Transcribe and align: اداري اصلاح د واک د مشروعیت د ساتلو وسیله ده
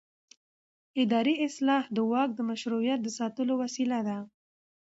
اداري 1.03 1.35
اصلاح 1.47 1.83
د 1.95 1.97
واک 2.11 2.29
د 2.35 2.39
مشروعیت 2.49 2.99
د 3.03 3.07
ساتلو 3.19 3.53
وسیله 3.63 3.99
ده 4.07 4.17